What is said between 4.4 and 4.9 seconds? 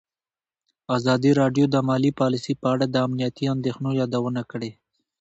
کړې.